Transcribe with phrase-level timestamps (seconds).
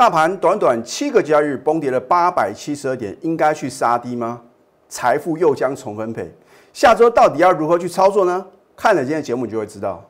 [0.00, 4.40] 大盘短短七个交易日崩跌了八百七十二点，应该去杀低吗？
[4.88, 6.32] 财富又将重分配，
[6.72, 8.46] 下周到底要如何去操作呢？
[8.74, 10.02] 看了今天节目你就会知道。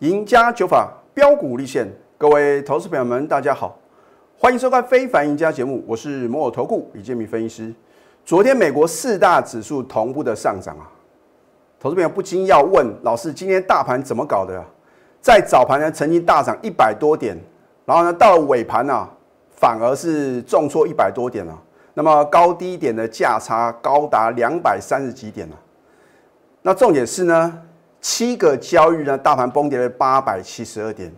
[0.00, 3.78] 赢家九法标股立现，各位投资朋友们，大家好，
[4.36, 7.74] 欢迎收看《非凡赢家》节目，我是摩尔投顾李建民分析师。
[8.30, 10.86] 昨天美国四大指数同步的上涨啊，
[11.80, 14.64] 投资朋友不禁要问老师：今天大盘怎么搞的？
[15.20, 17.36] 在早盘呢，曾经大涨一百多点，
[17.84, 19.08] 然后呢，到了尾盘呢，
[19.50, 21.60] 反而是重挫一百多点了。
[21.92, 25.56] 那么高低点的价差高达两百三十几点了。
[26.62, 27.62] 那重点是呢？
[28.00, 31.12] 七个交易日呢，大盘崩跌了八百七十二点，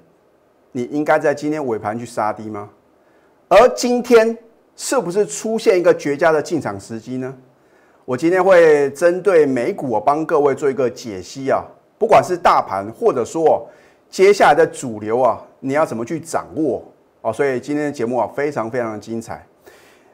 [0.70, 2.70] 你应该在今天尾盘去杀低吗？
[3.48, 4.34] 而今天
[4.76, 7.34] 是不是出现一个绝佳的进场时机呢？
[8.04, 11.62] 我今天会针对美股，我帮各位做一个解析啊，
[11.98, 13.68] 不管是大盘或者说
[14.10, 16.82] 接下来的主流啊，你要怎么去掌握
[17.20, 17.32] 哦？
[17.32, 19.46] 所以今天的节目啊，非常非常的精彩。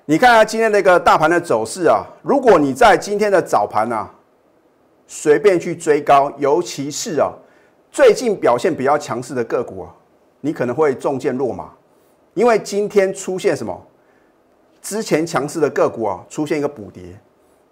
[0.05, 4.15] 你看下今天那个大盘的走势啊，如果你在今天的早盘啊。
[5.11, 7.33] 随便去追高，尤其是啊，
[7.91, 9.89] 最近表现比较强势的个股啊，
[10.43, 11.71] 你可能会中箭落马，
[12.35, 13.87] 因为今天出现什么？
[14.89, 17.03] 之前强势的个股啊，出现一个补跌。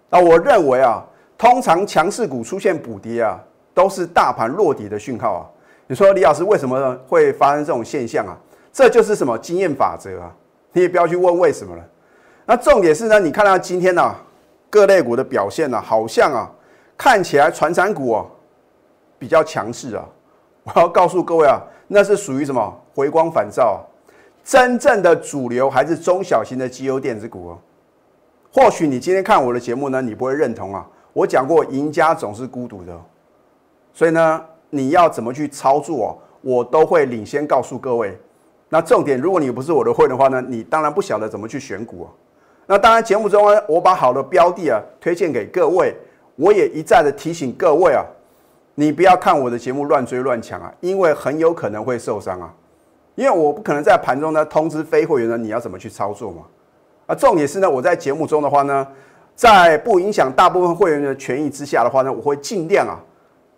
[0.07, 1.03] 那我认为啊，
[1.35, 3.39] 通常强势股出现补跌啊，
[3.73, 5.41] 都是大盘落底的讯号啊。
[5.87, 8.37] 你说李老师为什么会发生这种现象啊？
[8.71, 10.31] 这就是什么经验法则啊？
[10.73, 11.83] 你也不要去问为什么了。
[12.45, 14.15] 那重点是呢，你看到今天呢，
[14.69, 16.51] 各类股的表现呢，好像啊。
[16.95, 18.29] 看起来传产股哦
[19.17, 20.05] 比较强势啊，
[20.65, 23.83] 我要告诉各位啊，那是属于什么回光返照？
[24.47, 27.59] 真正的主流还是中小型的绩优电子股哦。
[28.49, 30.87] 或许你今天看我的节目呢，你不会认同啊。
[31.11, 32.97] 我讲过，赢家总是孤独的，
[33.93, 36.09] 所以呢，你要怎么去操作哦，
[36.39, 38.17] 我都会领先告诉各位。
[38.69, 42.07] 那重点，如果你不是我的会的话呢，你当然不晓得怎么去选股啊。
[42.67, 45.93] 那当然，节目中呢，我把好的标的啊推荐给各位。
[46.37, 48.05] 我也一再的提醒各位啊，
[48.75, 52.53] 你不要看我的节目乱追乱抢啊，因为很有可能会受伤啊。
[53.17, 56.43] 因为我不可能在盘中呢通知非会员呢你要怎么去操作嘛。
[57.07, 58.87] 啊，重点是呢，我在节目中的话呢，
[59.35, 62.95] 在不影响大部分会员的权益之下的话呢，我会尽量啊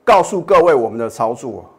[0.06, 1.70] 告诉各位我们的操作。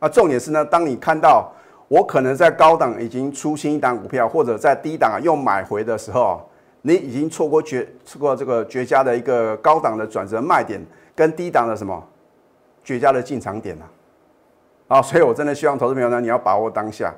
[0.00, 1.52] 啊，重点是呢，当你看到
[1.88, 6.40] 我可能在高档已经出新一档股票，或者在低档啊又买回的时候。
[6.82, 10.80] 你已经错过绝错过这个绝佳的一个高档的转折卖点，
[11.16, 12.00] 跟低档的什么
[12.84, 13.90] 绝佳的进场点了
[14.86, 15.02] 啊！
[15.02, 17.12] 所以我真的希望投资朋友呢，你要把握当下。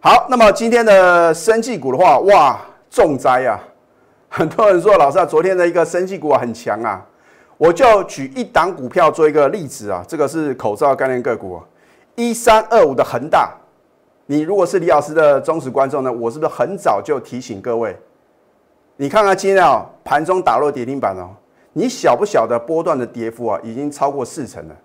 [0.00, 2.56] 好，那么今天的生技股的话，哇，
[2.88, 3.58] 重灾啊！
[4.30, 7.04] 很多人说老师啊，昨天的一个生技股啊很强啊，
[7.56, 11.64] 我就举一档股票做一个例子啊，这个是口罩概念个股啊，
[12.14, 13.52] 一三二五的恒大。
[14.26, 17.96] 你如果是李老师的忠实观众呢，我是不是很早就提醒各位？
[18.96, 21.30] 你看看今天啊，盘中打落跌停板哦，
[21.72, 24.76] 你晓不晓得波段的跌幅啊，已经超过四成了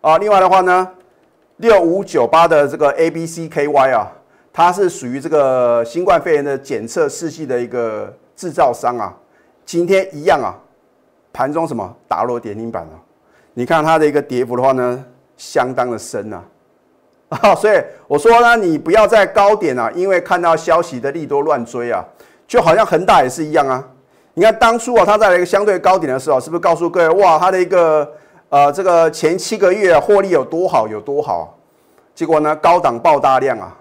[0.00, 0.18] 啊。
[0.18, 0.88] 另外的话呢，
[1.60, 4.10] 六五九八的这个 A B C K Y 啊，
[4.50, 9.14] 它是属于这个新冠肺炎的检测试剂的一个制造商啊。
[9.66, 10.56] 今天一样啊，
[11.34, 12.92] 盘中什么打落跌停板了？
[13.52, 15.04] 你看它的一个跌幅的话呢，
[15.36, 16.42] 相当的深呐
[17.28, 17.54] 啊。
[17.54, 17.78] 所以
[18.08, 22.02] 我说呢，你不要在高点啊，因为看到消息的利多乱追啊。
[22.48, 23.86] 就好像恒大也是一样啊，
[24.32, 28.10] 你看当初啊，它在一个相对高点的时候，是不是告诉各位哇，它的一个
[28.50, 31.56] 呃这个前七个月获利有多好有多好？
[32.14, 33.74] 结果呢，高档爆大量啊，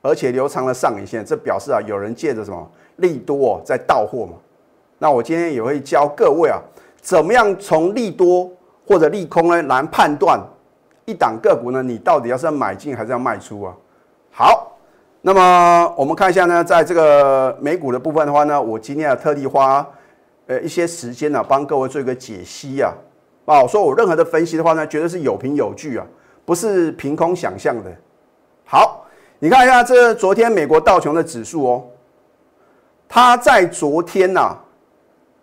[0.00, 4.32] 而且留长了上影线，这表示啊，有人借着什么利多在到货嘛？
[4.98, 6.58] 那我今天也会教各位啊，
[7.00, 8.50] 怎么样从利多
[8.86, 10.40] 或者利空呢来判断
[11.04, 11.82] 一档个股呢？
[11.82, 13.74] 你到底要是要买进还是要卖出啊？
[14.32, 14.64] 好。
[15.20, 19.86] 那么我们看一下呢，在这个美股的部分的话呢，我今天要特地花
[20.46, 22.90] 呃一些时间呢，帮各位做一个解析啊。
[23.48, 26.06] 啊，说我任何的分析的话呢，绝对是有凭有据啊，
[26.44, 27.90] 不是凭空想象的。
[28.66, 29.06] 好，
[29.38, 31.84] 你看一下这昨天美国道琼的指数哦，
[33.08, 34.54] 它在昨天呐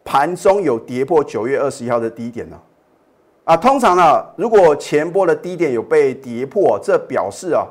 [0.04, 2.60] 盘中有跌破九月二十一号的低点呢。
[3.46, 7.66] 啊，通常呢，如果前波的低点有被跌破，这表示啊。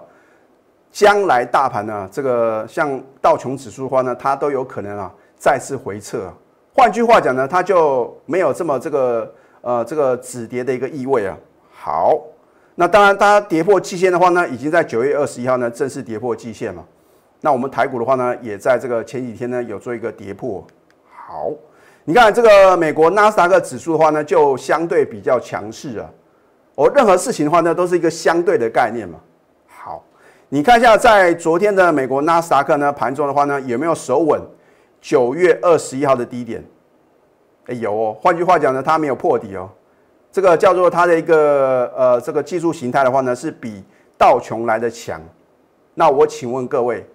[0.90, 6.32] 将来大盘呢，这个像道琼指数的话呢，它都有可能啊再次回撤。
[6.72, 9.34] 换句话讲呢，它就没有这么这个
[9.64, 11.34] 呃这个止跌的一个意味啊。
[11.72, 12.20] 好，
[12.74, 16.84] 那当然它跌破季线的话呢，已经在九月二十一号呢正式跌破季线了。
[17.40, 20.64] 那我们台股的话呢，也在这个前几天呢有做一个跌破。
[21.10, 21.50] 好，
[22.04, 26.10] 你看这个美国纳斯达克指数的话呢，就相对比较强势啊。
[26.74, 29.18] 哦，任何事情的话呢，都是一个相对的概念嘛。
[29.66, 30.04] 好，
[30.48, 34.40] 你看一下在昨天的美国纳斯达克呢盘中的话呢，有没有守稳
[35.00, 36.64] 九月二十一号的低点？
[37.66, 38.16] 哎，有哦。
[38.20, 39.68] 换句话讲呢，它没有破底哦。
[40.30, 43.82] 这个叫做它的一个呃这个技术形态的话呢，是比
[44.18, 45.20] 道琼来的强。
[45.94, 47.06] 那我请问各位。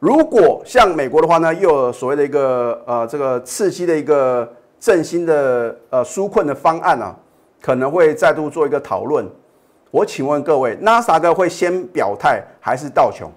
[0.00, 7.16] 如果像美国的话呢，又有所谓的一个呃这个刺激的一个振兴的呃纾困的方案啊，
[7.62, 9.26] 可能会再度做一个讨论。
[9.90, 13.30] 我请问各位，纳斯达克会先表态还是道琼？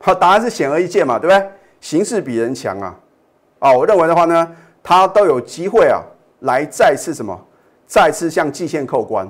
[0.00, 1.48] 好，答案是显而易见嘛，对不对？
[1.80, 2.98] 形势比人强啊！
[3.60, 4.50] 啊，我认为的话呢，
[4.82, 6.02] 它都有机会啊，
[6.40, 7.38] 来再次什么，
[7.86, 9.28] 再次向季线扣关。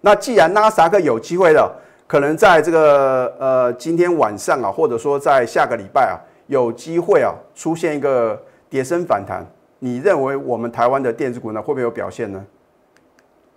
[0.00, 1.76] 那既然纳斯达克有机会了。
[2.10, 6.18] 可能在这个呃今天晚上啊，或者说在下个礼拜啊，
[6.48, 8.36] 有机会啊出现一个
[8.68, 9.46] 跌升反弹。
[9.78, 12.44] 你认为我们台湾的电子股呢会不会有表现呢？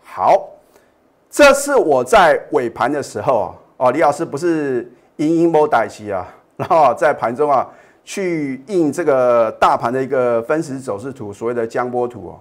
[0.04, 0.50] 好，
[1.32, 7.68] 这是我在尾盘的时候啊，哦，李老师不是阴阴波代期啊，然后在盘中啊
[8.04, 12.40] 去印这个大盘的一个分时走势图，所谓的江波图哦，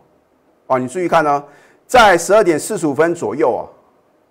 [0.67, 1.43] 哦，你注意看呢，
[1.87, 3.63] 在十二点四十五分左右啊。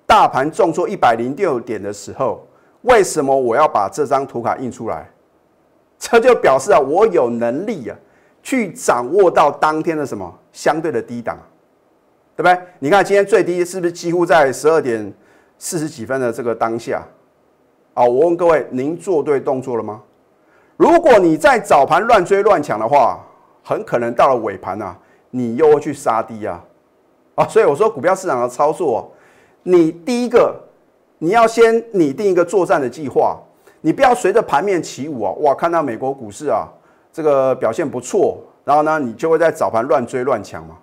[0.08, 2.46] 大盘重挫一百零六点的时候，
[2.82, 5.10] 为什么我要把这张图卡印出来？
[5.98, 7.96] 这就表示啊，我有能力啊，
[8.44, 11.38] 去掌握到当天的什么相对的低档，
[12.36, 12.60] 对不对？
[12.80, 15.14] 你看今天最低是不是几乎在十二点
[15.58, 17.08] 四十几分的这个当下？
[17.94, 20.02] 啊，我问各位，您做对动作了吗？
[20.82, 23.20] 如果你在早盘乱追乱抢的话，
[23.64, 24.98] 很可能到了尾盘啊，
[25.30, 26.60] 你又会去杀低啊！
[27.36, 29.14] 啊，所以我说股票市场的操作。
[29.62, 30.60] 你第一个，
[31.20, 33.38] 你要先拟定一个作战的计划，
[33.82, 35.32] 你不要随着盘面起舞啊！
[35.42, 36.68] 哇，看到美国股市啊，
[37.14, 40.76] 这个表现不错，然后呢，你就会在早盘乱追乱抢嘛。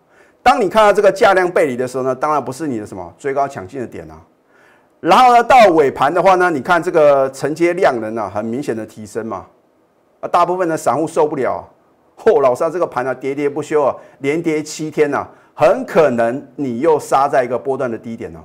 [0.45, 4.15] 当你看到这个价量背离的时候呢，当然不是你的什么追高抢进的点啊。
[5.00, 9.45] 然后呢，到尾盘的话呢，你看这个承接量能啊，很明显的提升嘛。
[10.20, 11.65] 啊，大部分的散户受不了，
[12.17, 18.41] 嚯，老三这个盘呢喋喋不休啊，连跌七天呐，很可能你又杀在一个波段的低点哦。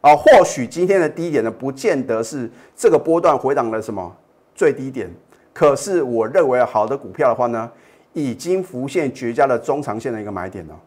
[0.00, 4.16] 啊，或许今天的低点呢，不见得是这个波段回档的什么
[4.54, 5.12] 最低点，
[5.52, 7.70] 可是我认为好的股票的话呢，
[8.12, 10.80] 已经浮现绝佳的中长线的一个买点了。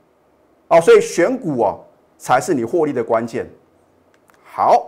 [0.69, 1.79] 哦，所以选股哦，
[2.17, 3.45] 才是你获利的关键。
[4.43, 4.87] 好，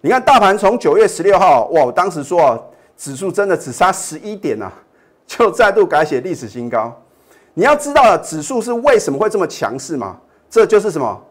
[0.00, 4.70] 你看大盘从九月十六号，哇，我当时说，指数真的只差十一点呐，
[5.26, 6.94] 就再度改写历史新高。
[7.54, 10.18] 你要知道，指数是为什么会这么强势嘛？
[10.50, 11.22] 这就是什么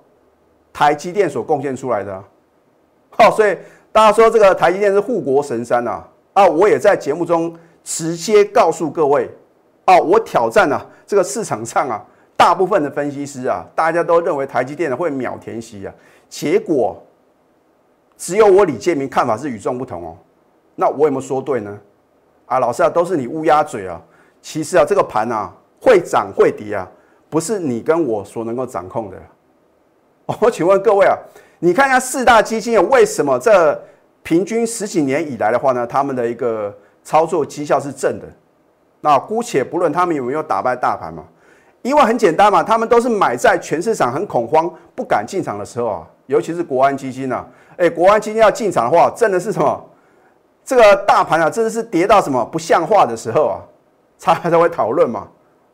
[0.71, 2.24] 台积电所贡献出来的。
[3.10, 3.57] 好，所以
[3.92, 6.48] 大家说这个台积电是护国神山呐啊！
[6.48, 9.30] 我也在节目中直接告诉各位
[9.86, 12.04] 啊，我挑战啊，这个市场上啊，
[12.36, 15.94] 大部分的分析师啊，大家都认为台积电会秒填息啊，
[16.27, 17.01] 结果
[18.18, 20.18] 只有我李建明看法是与众不同哦。
[20.75, 21.79] 那我有没有说对呢？
[22.45, 24.01] 啊，老师啊，都是你乌鸦嘴啊！
[24.41, 26.89] 其实啊，这个盘啊会涨会跌啊，
[27.29, 29.17] 不是你跟我所能够掌控的。
[30.41, 31.17] 我请问各位啊。
[31.59, 33.81] 你看一下四大基金为什么这
[34.21, 38.27] 平均十几年以来的话呢，他们的一个操作绩效是正的？
[38.99, 41.23] 那姑且不论他们有没有打败大盘嘛，
[41.81, 47.45] 因为很简单嘛，他们都是买在全市场很恐慌、不敢进场的时候啊，尤其是国安基金呐，
[47.77, 49.86] 哎，国安基金要进场的话，真的是什么？
[50.65, 53.60] 这个大盘啊，真的是跌到什么不像话的时候啊，
[54.17, 55.27] 才才会讨论嘛，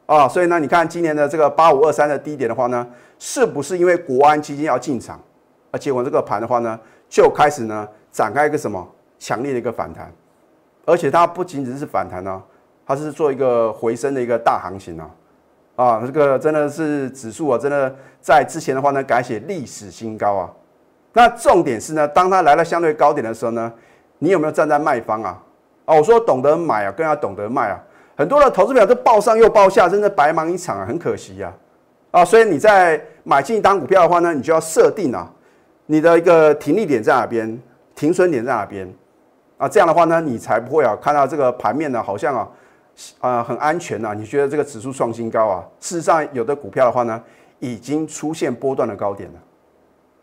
[0.08, 2.88] 啊，所以呢，你看今年的这个八五二三的低点的话呢，
[3.20, 5.20] 是不是因为国安基金要进场？
[5.72, 8.88] 而结果这个盘的话呢，就开始呢展开一个什么
[9.20, 10.12] 强烈的一个反弹，
[10.86, 12.42] 而且它不仅仅是反弹呢，
[12.88, 15.10] 它是做一个回升的一个大行情啊，
[15.76, 20.50] 啊，这个真的是指数啊，真的在之前的话呢改写历史新高啊。
[21.14, 23.72] 那重点是呢，当它来到相对高点的时候呢，
[24.20, 25.42] 你有没有站在卖方啊？
[25.86, 27.84] 啊，我说懂得买啊，更要懂得卖啊。
[28.16, 31.52] 很多的投资表都报上又报下，真的白忙一场啊，很可惜呀。
[32.12, 35.32] 啊，所以你在买进一单股票的话呢，你就要设定啊。
[35.86, 37.60] 你的一个停利点在哪边？
[37.96, 38.88] 停损点在哪边？
[39.58, 42.48] 啊，这样的话呢，你才不会啊看到这个盘面呢，好像啊，
[43.20, 44.14] 啊很安全呐。
[44.16, 45.64] 你觉得这个指数创新高啊？
[45.80, 47.22] 事实上，有的股票的话呢，
[47.60, 49.40] 已经出现波段的高点了。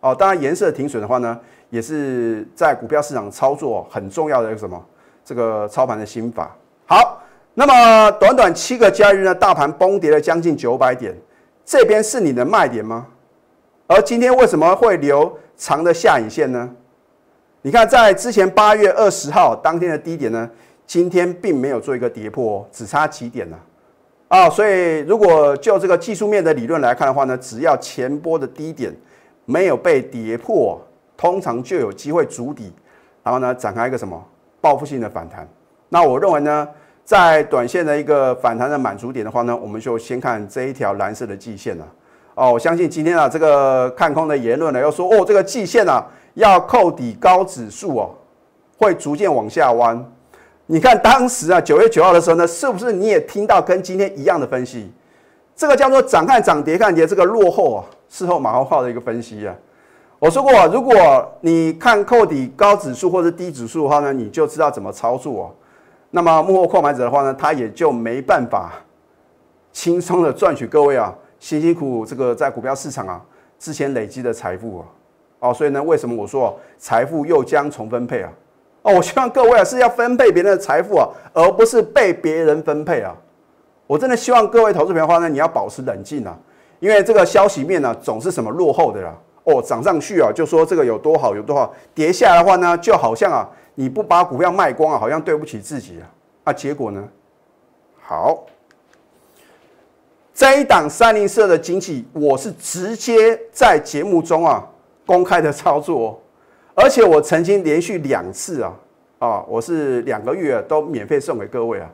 [0.07, 1.39] 哦，当然，颜色停损的话呢，
[1.71, 4.81] 也是在股票市场操作很重要的一个什么？
[5.25, 6.57] 这个操盘的心法。
[6.87, 7.21] 好，
[7.55, 11.13] 那么短短七个交易日呢，大盘崩跌了将近九百点，
[11.65, 13.07] 这边是你的卖点吗？
[13.89, 15.37] 而今天为什么会留？
[15.57, 16.71] 长的下影线呢？
[17.63, 20.49] 你看，在之前八月二十号当天的低点呢，
[20.87, 23.59] 今天并没有做一个跌破，只差几点呢？
[24.29, 28.95] 啊，所以如果就这个技术面的理论来看的话呢，只要前波的低点
[29.47, 30.79] 没有被跌破，
[31.17, 32.71] 通常就有机会筑底，
[33.23, 34.23] 然后呢展开一个什么
[34.61, 35.49] 报复性的反弹。
[35.89, 36.69] 那我认为呢，
[37.05, 41.87] 在短线的一个反弹的满足点的话呢，我们就先看这一条蓝色的季线了。
[42.35, 48.11] 哦，我相信今天啊这个看空的言论呢，要说哦这个季线啊要扣底高指数哦，
[48.77, 50.05] 会逐渐往下弯。
[50.67, 54.93] 你看当时啊，九月九号的时候呢，是不是你也听到跟今天一样的分析？
[55.55, 59.55] 这个叫做涨看涨，跌看跌，这个落后啊，事后马后炮的一个分析啊。
[60.19, 60.95] 我说过，如果
[61.41, 65.47] 你看扣底高指数或者低指数的话呢，你就知道怎么操作啊。
[66.11, 68.73] 那么幕后购买者的话呢，他也就没办法
[69.73, 73.21] 轻松的赚取各位啊辛辛苦苦这个在股票市场啊
[73.59, 74.87] 之前累积的财富啊。
[75.39, 78.33] 哦，所以呢，为什么我说财富又将重分配啊？
[78.81, 83.15] 哦，我希望各位啊是要分配别人的财富啊，而不是被别人分配啊。
[83.87, 86.35] 我真的希望各位投资朋友的话呢，你要保持冷静啊，
[86.79, 89.15] 因为这个消息面呢总是什么落后的啦。
[89.45, 96.05] 哦，涨上去啊就说这个有多好有多好，跌下来的话呢就好像啊你不把股票卖光啊，好像对不起自己啊。
[96.45, 97.09] 啊，结果呢？
[98.01, 98.45] 好，
[100.35, 104.65] 这一档三零四的经济，我是直接在节目中啊
[105.05, 106.09] 公开的操作。
[106.09, 106.19] 哦
[106.79, 108.75] 而且我曾经连续两次啊，
[109.19, 111.91] 啊，我是两个月都免费送给各位啊。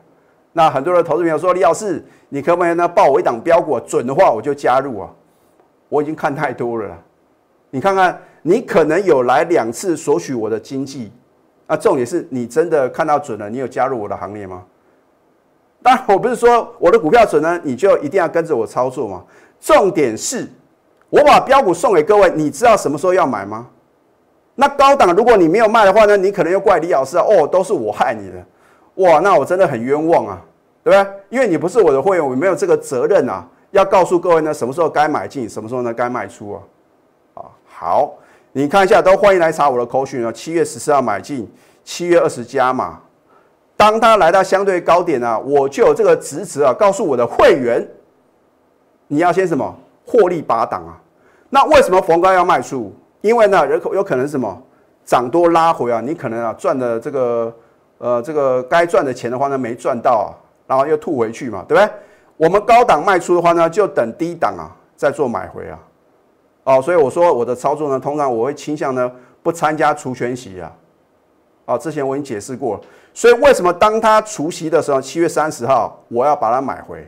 [0.53, 3.79] 那很多的投资朋友说，李老师，你可不可以呢报我一档标股？
[3.79, 5.09] 准的话我就加入啊。
[5.89, 6.97] 我已经看太多了，
[7.69, 11.11] 你看看，你可能有来两次索取我的经济，
[11.67, 14.63] 啊，重点是你真的看到准了，你有加入我的行列吗？
[15.83, 19.23] 当然，我不是说我的股票准呢，你就一定要跟着我操作嘛。
[19.59, 20.47] 重点是，
[21.09, 23.67] 我把标股送给各位，你知道什么时候要买吗？
[24.55, 28.43] 那高档如果你没有卖的话呢，你可能又怪李老师，哦，都是我害你的，
[28.95, 30.41] 哇，那我真的很冤枉啊，
[30.83, 31.13] 对不对？
[31.29, 36.61] 因为你不是我的会员，我没有这个责任啊，要告诉各位呢，什么时候该买进，什么时候呢该卖出啊，
[37.35, 38.13] 啊，好，
[38.51, 41.51] 你看一下，都欢迎来查我的口讯啊，七月十四号买进，
[41.83, 42.99] 七月二十加码，
[43.75, 47.87] 当它来到相对高点呢，我就有这个职责啊，告诉我的会员，
[49.07, 51.01] 你要先什么获利八档啊，
[51.49, 52.93] 那为什么逢高要卖出？
[53.21, 54.61] 因为呢，人口有可能什么
[55.03, 57.51] 涨多拉回啊，你可能啊赚的这个
[58.03, 60.35] 呃这个该赚的钱的话呢没赚到，
[60.67, 61.89] 然后又吐回去嘛，对不对？
[62.35, 65.79] 我们高档卖出的话呢，就等低档啊再做买回啊，
[66.65, 69.09] 哦，所以我说我的操作呢，通常我会倾向呢
[69.41, 70.69] 不参加除权息啊，
[71.63, 72.81] 哦，之前我已经解释过了，
[73.13, 77.07] 所以为什么当它除息的时候，七月三十号我要把它买回，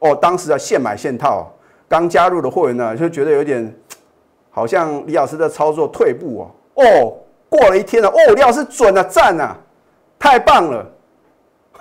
[0.00, 1.50] 哦，当时啊现买现套，
[1.88, 3.74] 刚加入的会员呢就觉得有点。
[4.56, 6.84] 好像李老师的操作退步哦。
[6.84, 7.12] 哦，
[7.48, 9.56] 过了一天了哦，李老师准了，赞啊，
[10.24, 10.90] 太棒了！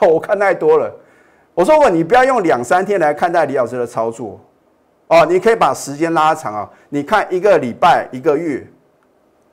[0.01, 0.93] 我看太多了。
[1.53, 4.37] 我说过，你不要用两三天来看待李老师的操作
[5.07, 6.69] 哦，你可以把时间拉长啊。
[6.89, 8.67] 你看一个礼拜、一个月，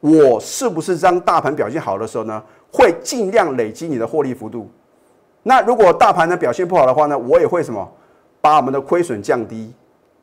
[0.01, 2.43] 我是不是当大盘表现好的时候呢，
[2.73, 4.69] 会尽量累积你的获利幅度？
[5.45, 7.89] 那如果大盘的表现不好的话呢，我也会什么，
[8.41, 9.73] 把我们的亏损降低，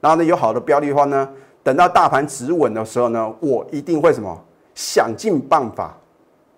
[0.02, 1.30] 然后呢，有好的标的的话呢？
[1.64, 4.38] 等到大盘止稳的时候呢，我一定会什么
[4.76, 5.98] 想尽办法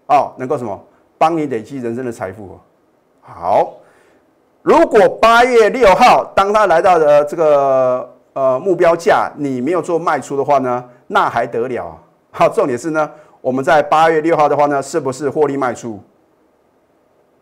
[0.07, 0.83] 哦，能够什么
[1.19, 2.59] 帮你累积人生的财富。
[3.21, 3.73] 好，
[4.63, 11.95] 如果八月六号当他来到的这个呃目标价，你没有做卖出的话呢，那还得了？
[12.31, 13.07] 好，重点是呢，
[13.41, 15.99] 我们在八月六号的话呢，是不是获利卖出？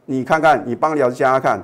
[0.04, 1.62] 你看看，你帮姚家看，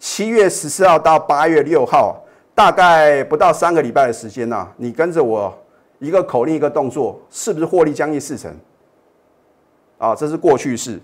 [0.00, 2.18] 七月十四号到八月六号。
[2.54, 5.50] 大概不到三个礼拜的时间呐，你跟着我
[5.98, 8.54] 一个口令一个动作，是不是获利将近四成？
[9.96, 11.00] 啊，这是过去式。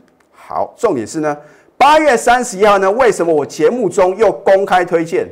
[0.48, 1.36] 好，重点是呢，
[1.76, 5.28] 八月三十一号呢，为什么我节目中又公开推荐？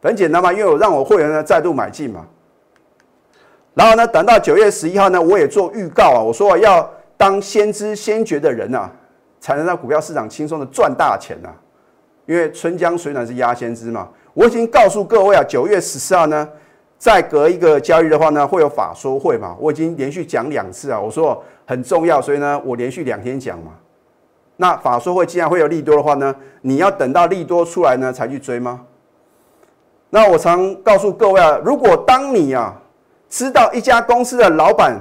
[0.00, 2.24] 很简单嘛，因为我让我会员呢再度买进嘛。
[3.74, 8.88] 然后呢，等到九月十一号呢，我也做预告啊，我说要当先知先觉的人呐，
[9.40, 11.48] 才能让股票市场轻松的赚大钱呐。
[12.26, 14.08] 因为春江水暖是鸭先知嘛。
[14.34, 16.48] 我已经告诉各位啊，九月十四号呢，
[16.96, 19.56] 再隔一个交易的话呢，会有法说会嘛。
[19.58, 23.72] 我已经连续讲两次啊，我说很重要，所以呢，我连续两天讲嘛。
[24.56, 28.80] 那法说会既然会有利多的话呢，你要等到利多出来呢才去追吗？
[30.10, 32.74] 那我常告诉各位啊，如果当你啊
[33.28, 34.98] 知道一家公司的老板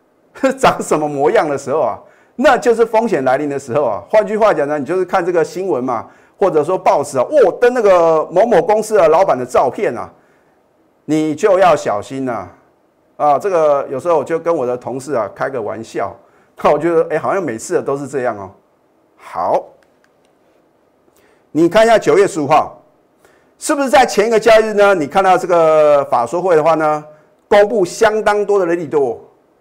[0.58, 1.98] 长什么模样的时候啊，
[2.36, 4.02] 那就是风险来临的时候啊。
[4.10, 6.06] 换句话讲呢，你就是看这个新闻嘛。
[6.38, 10.06] 或者说报纸啊，哦，登那个某某公司的老板的照片啊，
[11.06, 12.46] 你就要小心呐！
[13.16, 16.14] 啊，这个有时候我就跟我的同事啊开个玩笑，
[16.62, 18.50] 那 我觉得哎，好像每次都是这样哦。
[19.28, 19.62] 好，
[21.50, 22.80] 你看一下九月十五号，
[23.58, 24.94] 是不是在前一个交易日呢？
[24.94, 27.04] 你看到这个法说会的话呢，
[27.48, 29.20] 公布相当多的利多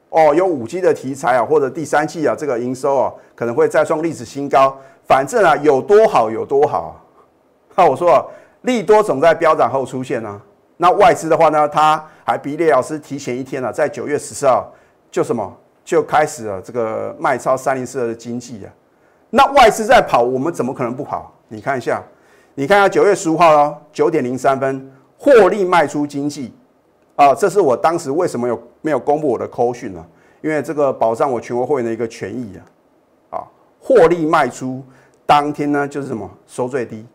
[0.09, 4.77] 哦，有五 G 的题材啊，或者第三季啊这个营收啊可能会再创历史新高。
[5.07, 7.03] 反正啊有多好有多好。
[7.75, 8.23] 那我说啊，
[8.61, 10.41] 利多总在飙涨后出现呢。
[10.77, 14.71] 那外资的话呢，他还比列老师提前一天呢，在九月十四号
[15.11, 15.53] 就什么
[15.83, 18.71] 就开始了这个卖超三零四二的经济啊。
[19.35, 21.29] 那外资在跑，我们怎么可能不跑？
[21.49, 22.01] 你看一下。
[22.57, 26.53] 你看下九月十五号哦，九点零三分，获利卖出经济
[27.17, 30.01] 啊，这是我当时为什么有没有公布我的扣讯呢？
[30.41, 32.57] 因为这个保障我全国会员的一个权益
[33.29, 33.43] 啊，啊，
[33.81, 34.81] 获利卖出
[35.25, 37.05] 当天呢就是什么收最低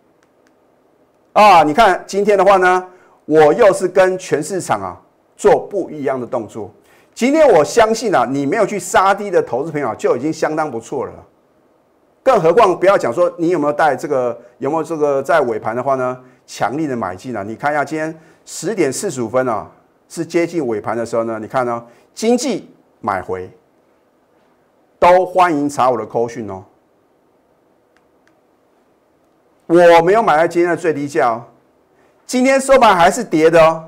[1.33, 2.87] 啊，你看今天的话呢，
[3.25, 5.00] 我又是跟全市场啊
[5.39, 6.71] 做不一样的动作。
[7.15, 11.12] 今天我相信啊，你没有去杀低的投资朋友就已经相当不错了。
[12.23, 16.19] 更何况不要讲说你有没有带这个有没有这个在尾盘的话呢？
[16.47, 17.45] 强力的买进啊！
[17.45, 18.12] 你看一下今天
[18.45, 19.71] 十点四十五分啊，
[20.09, 21.39] 是接近尾盘的时候呢。
[21.41, 21.81] 你看呢，
[22.12, 22.69] 经济
[23.00, 23.49] 买回，
[24.99, 26.65] 都欢迎查我的扣讯哦。
[29.69, 31.45] 我没有买在今天的最低价哦，
[32.27, 33.85] 今天收盘还是跌的哦。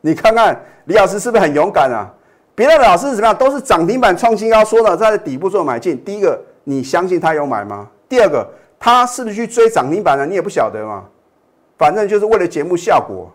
[0.00, 2.10] 你看看李老师是不是很勇敢啊？
[2.54, 3.36] 别的老师怎么样？
[3.36, 6.02] 都是涨停板创新高，说了在底部做买进。
[6.02, 6.42] 第一个。
[6.64, 7.88] 你相信他有买吗？
[8.08, 8.46] 第二个，
[8.78, 10.26] 他是不是去追涨停板呢？
[10.26, 11.04] 你也不晓得嘛。
[11.78, 13.30] 反正就是为了节目效果，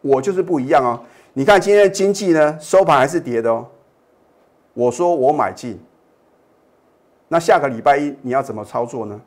[0.00, 1.00] 我就是不一样哦。
[1.32, 3.66] 你看今天的经济呢，收盘还是跌的哦。
[4.72, 5.80] 我说我买进，
[7.28, 9.20] 那下个礼拜一你要怎么操作呢？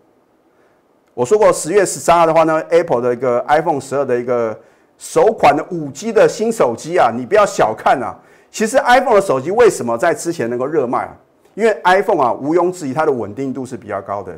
[1.14, 4.60] 我说过十月十三号的话呢，Apple 的一个 iPhone 十二的一个
[4.98, 8.18] 首款的五 G 的新手机啊，你不要小看啊。
[8.52, 11.18] 其实 iPhone 的手机为什么在之前能够热卖啊？
[11.58, 14.32] 因为 iPhone 啊，毋庸置疑，它的稳定度是比较高的。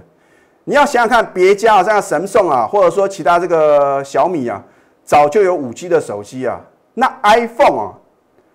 [0.63, 4.63] 你要想想看，别家啊，像神送啊，或者说其他这个小米啊，
[5.03, 6.61] 早就有五 G 的手机啊。
[6.93, 7.93] 那 iPhone 啊，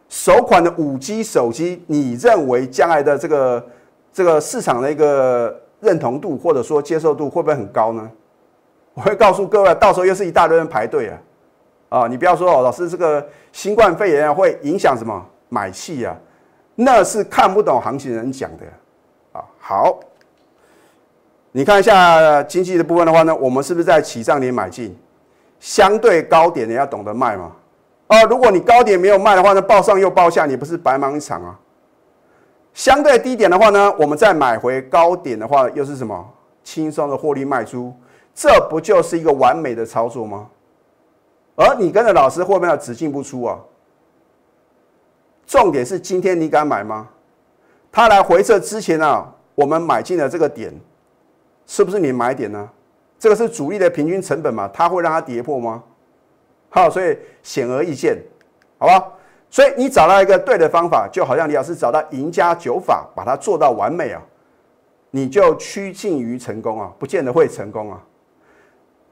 [0.09, 3.67] 首款的五 G 手机，你认为将来的这个
[4.11, 8.11] 这个市场的一个认同度或者说接受度会不会很高呢？
[8.95, 11.19] 我会告诉各位，到时候又是一大堆人排队啊！
[11.91, 16.17] 啊，你不要说哦，老师这个新冠肺炎啊，会影响什么买气啊？
[16.75, 18.65] 那是看不懂行情人讲的
[19.33, 19.45] 啊。
[19.59, 19.99] 好，
[21.53, 24.97] 你看一下经济的部分的话呢，我们是不是在起涨点买进？
[25.61, 27.53] 相对高点的要懂得卖嘛。
[28.07, 31.59] 啊，如果你高点没有卖的话呢，报上又报下，你不是白忙一场啊？
[32.75, 36.29] 相对低点的话呢，我们再买回高点的话，又是什么？
[36.65, 37.95] 轻松的获利卖出，
[38.35, 40.49] 这不就是一个完美的操作吗？
[41.57, 43.59] 而你跟着老师会不会只进不出啊？
[45.55, 47.09] 重点是今天你敢买吗？
[47.93, 50.75] 他来回撤之前啊，我们买进的这个点，
[51.65, 52.69] 是不是你买点呢？
[53.21, 54.69] 这个是主力的平均成本嘛？
[54.75, 55.81] 它会让它跌破吗？
[56.71, 58.21] 好，所以显而易见，
[58.79, 59.13] 好吧？
[59.49, 64.21] 所以你找到一个对的方法，就好像李老师找到赢家九法，把它做到完美啊，
[65.13, 68.03] 你就趋近于成功啊，不见得会成功啊。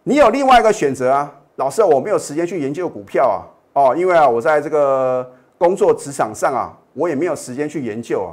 [0.03, 5.31] 你有另外一个选择啊，老师，我没有时间去研究股票啊，哦，因为啊，我在这个。
[5.63, 8.29] 工作职场上啊，我也没有时间去研究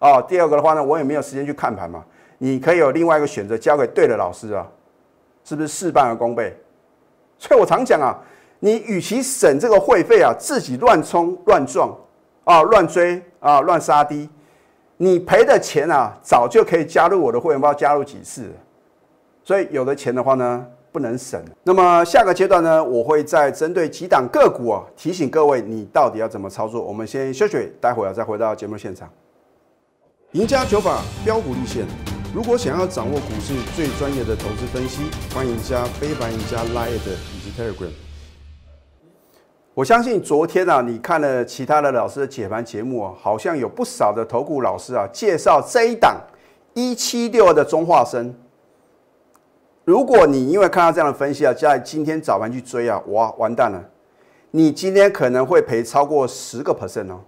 [0.00, 2.02] 啊，哦，第二个的话呢，我也没有时间去看盘嘛。
[2.38, 4.66] 你可以有另外一个选择，交给对的老师啊，
[5.44, 6.56] 是不是事半而功倍？
[7.36, 8.18] 所以我常讲啊，
[8.60, 11.94] 你与其省这个会费啊，自己乱冲乱撞
[12.44, 14.26] 啊，乱追啊，乱杀低，
[14.96, 18.50] 你赔的钱啊，早就可以加入我的会员包，加入几次。
[19.44, 20.66] 所以有的钱的话呢。
[20.92, 21.42] 不能省。
[21.64, 26.82] 那么下个阶段呢，我会再针对几档个股啊，提醒各位你到底要怎么操作。
[26.82, 29.08] 我们先休息，待会儿再回到节目现场。
[30.32, 31.86] 赢家九法标股立线，
[32.34, 35.02] 如果想要掌握股市最专业的投资分析，
[35.34, 37.90] 欢迎加非凡、赢家 Line 以及 Telegram。
[39.74, 46.14] 我相信昨天啊，你看了其他的老师的解盘节目啊，好像有不少的投顾老师啊，介绍这一档
[46.74, 48.34] 一七六二的中化生。
[49.84, 53.82] 如果你因为看到这样的分析啊，在今天早盘去追啊，哇，完蛋了！
[54.52, 57.20] 你今天可能会赔超过十个 percent 哦，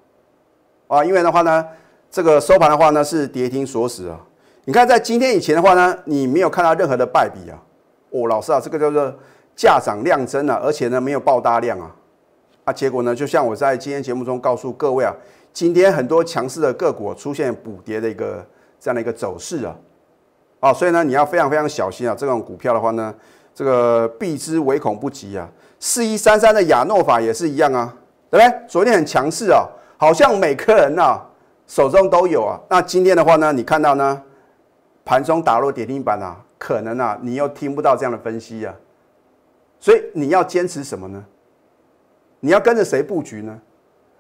[0.87, 1.67] 啊，因为的话呢，
[2.11, 4.21] 这个收盘的话呢是跌停锁死啊。
[4.67, 7.59] 你看在今天以前的话呢，你没有看到任何的败笔啊。
[8.11, 9.13] 哦，老师啊，这个叫做
[9.57, 11.91] 价涨量增啊，而且呢没有爆大量啊。
[12.65, 15.13] 啊，结果呢，就像我在今天节目中告诉各位啊，
[15.53, 18.47] 今天很多强势的个股出现补跌的一个
[18.79, 19.77] 这样的一个走势啊。
[20.65, 22.15] 啊，所以呢，你要非常非常小心啊！
[22.17, 23.15] 这种股票的话呢，
[23.55, 25.47] 这个避之唯恐不及啊。
[25.79, 27.95] 四一三三的亚诺法也是一样啊，
[28.31, 28.61] 对不对？
[28.67, 31.21] 昨天很强势啊，好像每个人呐
[31.67, 32.59] 手中都有啊。
[32.71, 34.23] 那今天的话呢，你看到呢，
[35.05, 38.75] 盘中打落跌停板啊，可能啊，你又听不到这样的分析啊。
[39.79, 41.23] 所以你要坚持什么呢？
[42.41, 43.61] 你要跟着谁布局呢？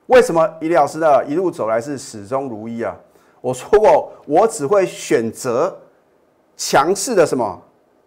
[0.09, 2.95] 为什么李老师呢一路走来是始终如一啊？
[3.41, 5.75] 我说过，我只会选择
[6.57, 7.63] 强势的什么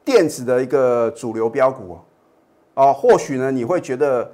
[0.05, 1.99] 电子的一个主流标股哦。
[2.75, 4.29] 哦，或许呢你会觉得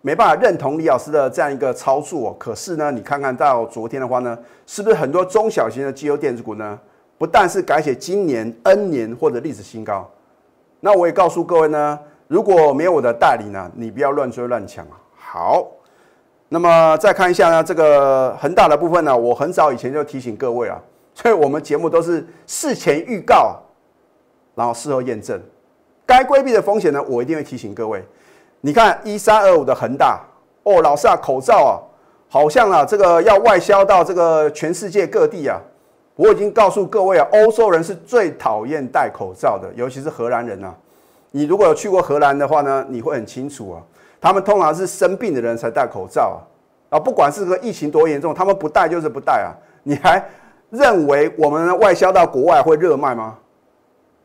[0.00, 6.78] 没办法认同李老师的这样一个操作，可是呢，你看看到昨天的话呢，是不是很多中小型的绩优电子股呢，
[7.18, 10.08] 不但是改写今年 N 年或者历史新高，
[10.80, 15.00] 那我也告诉各位呢，如果没有我的代理呢，你不要乱追乱抢啊。
[15.16, 15.66] 好，
[16.48, 20.80] 那么再看一下呢，这个恒大的部分呢，我很早以前就提醒各位啊，
[21.16, 23.58] 所以我们节目都是事前预告，
[24.54, 25.40] 然后事后验证。
[26.04, 28.04] 该规避的风险呢，我一定会提醒各位。
[28.60, 30.20] 你看一三二五的恒大
[30.64, 31.80] 哦，老师啊，口罩啊，
[32.28, 35.58] 好像啊，这个要外销到这个全世界各地啊。
[36.16, 40.74] 我已经告诉各位啊，欧洲人是最讨厌戴口罩的，尤其是荷兰人啊。
[41.30, 43.80] 你如果有去过荷兰的话呢，你会很清楚啊，
[44.20, 46.38] 他们通常是生病的人才戴口罩
[46.90, 46.96] 啊。
[46.96, 49.56] 啊，不管是个疫情多严重，他们不戴就是不戴啊。
[49.82, 50.22] 你还
[50.70, 53.38] 认为我们外销到国外会热卖吗？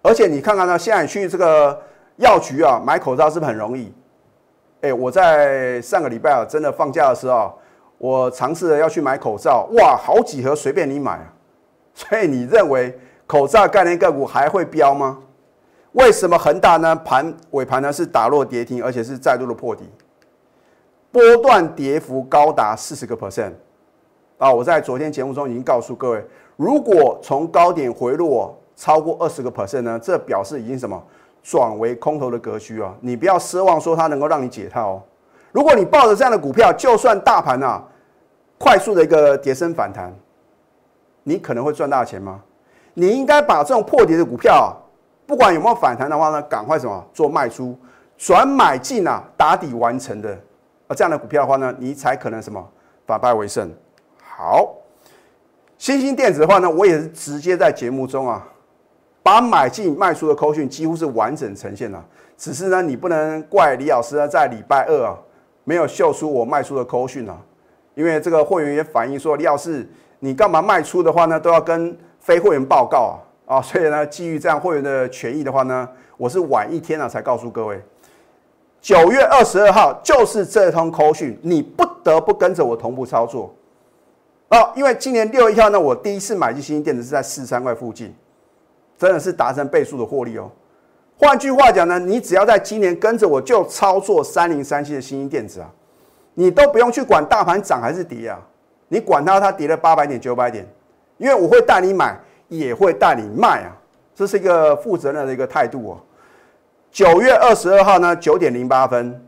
[0.02, 1.80] 而且你看看呢，现在去这个
[2.18, 3.94] 药局啊买口罩是不是很容易？
[4.82, 7.54] 哎，我在上个礼拜啊，真的放假的时候，
[8.00, 11.20] 我尝试着要去买口罩，哇，好几盒随便你买。
[11.94, 15.20] 所以你认为口罩概念个股还会飙吗？
[15.92, 16.96] 为什么恒大呢？
[16.96, 19.88] 盘尾盘呢是打落跌停，而且是再度的破底，
[21.12, 23.52] 波段跌幅高达四十个 percent
[24.42, 24.52] 啊！
[24.52, 26.26] 我在昨天节目中已经告诉各位，
[26.56, 28.58] 如果从高点回落。
[28.74, 30.00] 超过二十个 percent 呢？
[30.02, 31.00] 这表示已经什么
[31.44, 32.92] 转为空头的格局啊！
[33.00, 35.04] 你不要奢望说它能够让你解套哦。
[35.52, 37.84] 如果你抱着这样的股票，就算大盘啊
[38.58, 40.12] 快速的一个跌升反弹，
[41.22, 42.42] 你可能会赚大钱吗？
[42.96, 44.74] 你应该把这种破跌的股票，啊，
[45.28, 47.78] 不管有没有反弹的话呢，赶快什么做卖出，
[48.18, 50.32] 转买进啊，打底完成的
[50.88, 52.68] 啊这样的股票的话呢，你才可能什么
[53.06, 53.72] 反败为胜。
[54.44, 54.76] 好，
[55.78, 58.44] 新兴电子的话呢，我也是直接在节目中啊。
[59.22, 62.04] 把买进卖出的扣讯几乎是完整呈现了，
[62.36, 65.16] 只是呢，你不能怪李老师呢，在礼拜二啊
[65.64, 67.38] 没有秀出我卖出的扣讯啊，
[67.94, 73.58] 因为这个会员也反映说，李老师你干嘛卖出的话呢，都要跟非会员报告啊。
[73.58, 77.80] 啊，所以呢，基于这样会员的权益的话呢，我是晚一天啊才告诉各位，
[78.82, 83.54] 九月二十二号就是这通扣讯，你不得不跟着我同步操作。
[84.52, 88.16] 哦，因为今年六月一号呢，我第一次买进新兴电子是在四三块附近。
[88.98, 90.48] 真的是达成倍数的获利哦。
[91.18, 95.68] 换句话讲呢，你只要在今年跟着我就操作三零三七的新兴电子啊，
[96.36, 98.40] 你都不用去管大盘涨还是跌啊，
[98.90, 100.64] 你管它它跌了八百点九百点，
[101.18, 102.16] 因为我会带你买，
[102.48, 103.76] 也会带你卖啊，
[104.14, 105.98] 这是一个负责任的一个态度哦。
[106.92, 109.20] 九月二十二号呢九点零八分，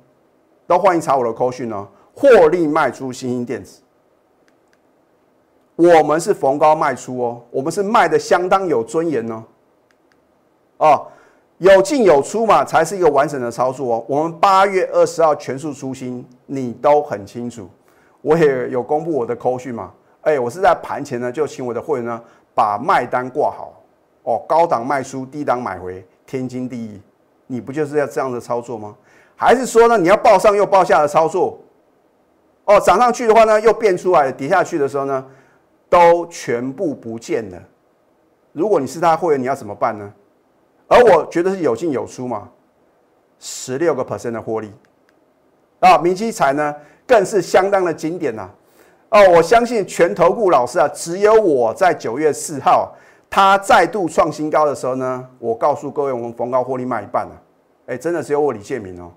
[0.68, 3.82] 都欢迎查我的扣讯哦，获利卖出新兴电子。
[5.76, 9.44] 我们是逢高卖出哦，我们是卖的相当有尊严哦。
[10.78, 11.08] 哦，
[11.58, 14.06] 有进有出嘛，才是一个完整的操作哦。
[14.08, 17.70] 我们八月二十号全数出新，你都很清楚。
[18.22, 22.22] 我也有公布我的扣讯嘛，哎，我是在盘前呢就请我的会员呢
[22.54, 23.82] 把卖单挂好
[24.24, 27.02] 哦，高档卖出，低档买回，天经地义。
[27.48, 28.96] 你不就是要这样的操作吗？
[29.36, 31.60] 还是说呢你要报上又报下的操作？
[32.66, 35.26] 哦，涨上去的话呢又变出来，跌下去的时候呢
[35.94, 37.62] 都全部不见了。
[38.52, 40.12] 如果你是他会员，你要怎么办呢？
[40.88, 42.50] 而我觉得是有进有出嘛，
[43.38, 44.74] 十六个 percent 的获利。
[45.82, 46.76] 啊，明基彩呢
[47.06, 48.50] 更是相当的经典呐
[49.10, 52.92] 哦，我相信全投顾老师啊，只有我在九月四号
[53.30, 57.42] 他再度创新高的时候呢，我告诉各位，我们逢高获利卖一半了，
[57.86, 59.12] 哎，真的只有我李建明哦，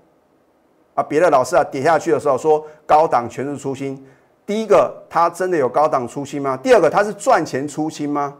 [0.93, 4.05] 啊，别的老师啊跌下去的时候说高档全是出新，
[4.47, 6.57] 第一个他真的有高档出新吗？
[6.57, 8.33] 第二个他是赚钱出新吗？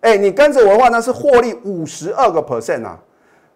[0.00, 2.98] 哎，你跟着我的话呢，是获利五十二个 percent 啊，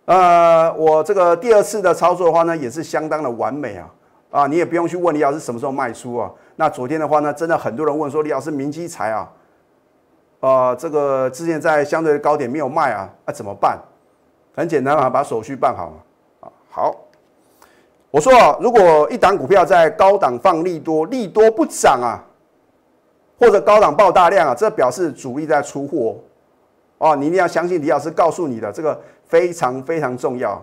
[0.07, 3.91] 呃，我这个第二次的操作的话呢，也是相当的完美啊，
[4.31, 6.29] 啊，你也不用去问李老师什么时候卖出啊。
[6.57, 9.31] 那昨天的话呢，真的很多人问说李老师明基财啊，
[10.41, 13.79] 呃，这个之前在相对的高点没有卖啊，那怎么办？
[14.57, 15.97] 很简单啊，把手续办好嘛。
[16.41, 16.97] 啊，好，
[18.11, 22.25] 我说啊，如果一档股票在高档放利多，利多不涨啊，
[23.39, 26.17] 或者高档爆大量啊，这表示主力在出货。
[26.97, 30.61] 哦，你一定要相信李老师告诉你的这个非常非常重要。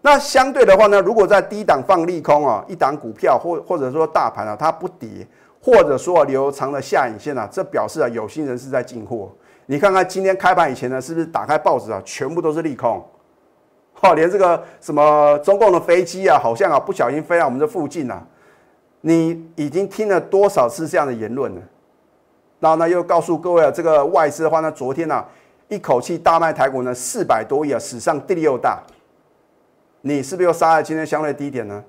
[0.00, 5.26] 那相对的话呢，如果在低档放利空啊，一档股票或或者说大盘啊，它不跌，
[5.62, 9.30] 或者说留长的下影线啊，这表示啊有心人士在进货。
[9.66, 13.04] 你看看今天开盘以前呢，是不是打开报纸啊，全部都是利空？
[14.00, 18.24] 哦，连这个什么中共的飞机啊，好像啊不小心飞到我们这附近啊。
[19.00, 21.62] 你已经听了多少次这样的言论了？
[22.60, 25.24] 然后呢，又告诉各位啊，这个外资的话呢，昨天呢
[25.68, 28.82] 一口气大卖台股呢四百多亿啊，史上第六大。
[30.00, 31.82] 你是不是又杀了今天相对低点呢？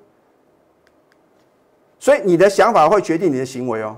[2.00, 3.96] 所以你的想法会决定你的行为哦。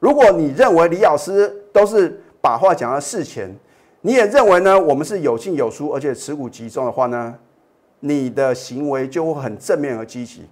[0.00, 3.54] 如果你认为李老师都是把话讲到事前，
[4.06, 7.34] 你也认为呢我们是有进有出，而且持股集中的话呢，
[8.00, 10.46] 你的行为就会很正面和积极。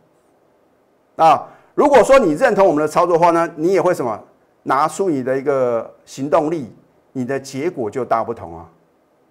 [1.16, 4.18] 啊，如果说你认同我们的操作的话呢，你也会什么
[4.62, 6.74] 拿出你的一个行动力，
[7.12, 8.66] 你的结果就大不同啊，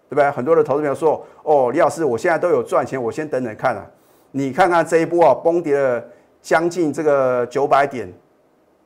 [0.07, 0.29] 对不对？
[0.29, 3.83] 很多的投资朋友说，哦，李老师，我现在都有赚钱，我先等等看啊。
[4.29, 6.03] 你看看这一波啊，崩跌了
[6.43, 8.07] 将近这个九百点。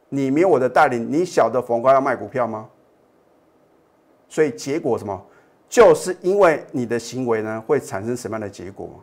[0.08, 2.70] 你没有我的带领，你晓得逢高要卖股票吗？
[4.36, 5.18] 所以结果什么？
[5.70, 9.02] 就是因为你的行为呢，会产生什么样的结果？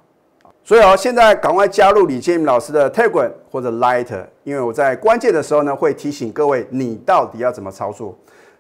[0.63, 8.15] 所以哦，现在赶快加入李建明老师的 Telegram 或者 Light，因为我在关键的时候呢，会提醒各位你到底要怎么操作。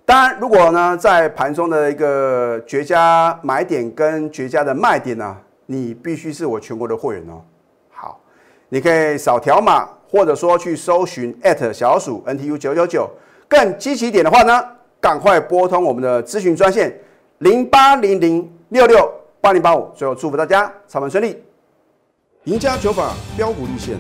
[0.07, 7.43] 当然，如果呢在盘中的一个绝佳买点跟绝佳的卖点呢，你必须是我全国的会员哦。
[7.91, 8.19] 好，
[8.71, 9.87] 你可以扫条码。
[10.09, 11.35] 或者说去搜寻
[11.73, 13.09] 小鼠 NTU 九九九，
[13.49, 14.63] 更积极点的话呢，
[15.03, 16.97] 赶快拨通我们的咨询专线
[17.39, 19.91] 零八零零六六八零八五。
[19.97, 21.37] 最后祝福大家操盘顺利，
[22.45, 23.97] 赢家九法标股立线。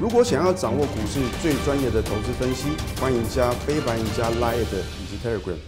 [0.00, 5.58] 如果想要掌握股市最专业的投资分析，欢迎加非凡、赢家 Line 以及 Telegram。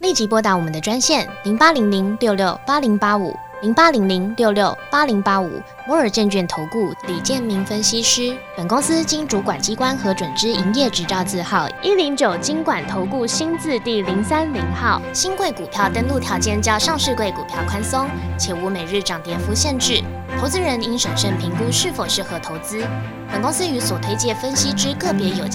[0.00, 3.34] 立即拨打我们的专线零八零零六六八零八五。
[3.60, 15.02] 零八零零六六八零八五摩尔证券投顾李建明分析师，本公司经主管机关核准之营业执照字号一零九金管投顾新字第零三零号。
[15.12, 20.00] 新贵股票登录条件较上市贵股票宽松，且无每日涨跌幅限制。
[20.38, 22.80] 投资人应审慎评估是否适合投资。
[23.32, 25.48] 本公司与所推介分析之个别有。